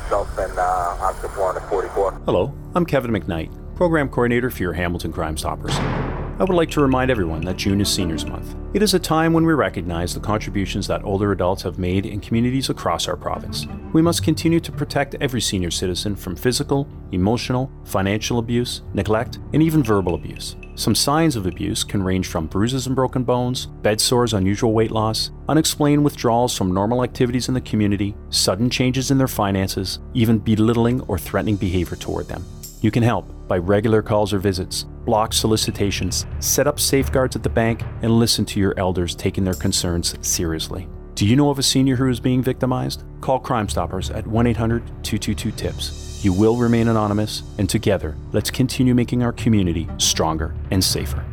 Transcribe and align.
myself 0.00 0.38
and 0.38 0.58
uh, 0.58 0.96
Officer 1.00 1.28
Florida 1.28 1.60
44. 1.68 2.12
Hello, 2.24 2.52
I'm 2.74 2.84
Kevin 2.84 3.12
McKnight, 3.12 3.76
Program 3.76 4.08
Coordinator 4.08 4.50
for 4.50 4.60
your 4.60 4.72
Hamilton 4.72 5.12
Crime 5.12 5.36
Stoppers. 5.36 5.74
I 6.36 6.42
would 6.42 6.56
like 6.56 6.70
to 6.70 6.80
remind 6.80 7.12
everyone 7.12 7.42
that 7.42 7.56
June 7.56 7.80
is 7.80 7.88
Seniors 7.88 8.26
Month. 8.26 8.56
It 8.74 8.82
is 8.82 8.92
a 8.92 8.98
time 8.98 9.32
when 9.32 9.46
we 9.46 9.52
recognize 9.52 10.12
the 10.12 10.18
contributions 10.18 10.88
that 10.88 11.04
older 11.04 11.30
adults 11.30 11.62
have 11.62 11.78
made 11.78 12.06
in 12.06 12.18
communities 12.18 12.70
across 12.70 13.06
our 13.06 13.16
province. 13.16 13.68
We 13.92 14.02
must 14.02 14.24
continue 14.24 14.58
to 14.58 14.72
protect 14.72 15.14
every 15.20 15.40
senior 15.40 15.70
citizen 15.70 16.16
from 16.16 16.34
physical, 16.34 16.88
emotional, 17.12 17.70
financial 17.84 18.40
abuse, 18.40 18.82
neglect, 18.94 19.38
and 19.52 19.62
even 19.62 19.84
verbal 19.84 20.16
abuse. 20.16 20.56
Some 20.74 20.96
signs 20.96 21.36
of 21.36 21.46
abuse 21.46 21.84
can 21.84 22.02
range 22.02 22.26
from 22.26 22.48
bruises 22.48 22.88
and 22.88 22.96
broken 22.96 23.22
bones, 23.22 23.66
bed 23.66 24.00
sores, 24.00 24.34
unusual 24.34 24.72
weight 24.72 24.90
loss, 24.90 25.30
unexplained 25.48 26.02
withdrawals 26.02 26.58
from 26.58 26.74
normal 26.74 27.04
activities 27.04 27.46
in 27.46 27.54
the 27.54 27.60
community, 27.60 28.16
sudden 28.30 28.68
changes 28.68 29.12
in 29.12 29.18
their 29.18 29.28
finances, 29.28 30.00
even 30.14 30.38
belittling 30.38 31.00
or 31.02 31.16
threatening 31.16 31.54
behavior 31.54 31.96
toward 31.96 32.26
them. 32.26 32.44
You 32.80 32.90
can 32.90 33.04
help 33.04 33.33
by 33.46 33.58
regular 33.58 34.02
calls 34.02 34.32
or 34.32 34.38
visits, 34.38 34.84
block 35.04 35.32
solicitations, 35.32 36.26
set 36.40 36.66
up 36.66 36.80
safeguards 36.80 37.36
at 37.36 37.42
the 37.42 37.48
bank, 37.48 37.82
and 38.02 38.18
listen 38.18 38.44
to 38.46 38.60
your 38.60 38.74
elders 38.78 39.14
taking 39.14 39.44
their 39.44 39.54
concerns 39.54 40.14
seriously. 40.26 40.88
Do 41.14 41.26
you 41.26 41.36
know 41.36 41.50
of 41.50 41.58
a 41.58 41.62
senior 41.62 41.96
who 41.96 42.08
is 42.08 42.20
being 42.20 42.42
victimized? 42.42 43.04
Call 43.20 43.38
Crime 43.38 43.68
Stoppers 43.68 44.10
at 44.10 44.26
1 44.26 44.46
800 44.46 44.86
222 45.04 45.50
TIPS. 45.52 46.24
You 46.24 46.32
will 46.32 46.56
remain 46.56 46.88
anonymous, 46.88 47.42
and 47.58 47.68
together, 47.68 48.16
let's 48.32 48.50
continue 48.50 48.94
making 48.94 49.22
our 49.22 49.32
community 49.32 49.88
stronger 49.98 50.54
and 50.70 50.82
safer. 50.82 51.24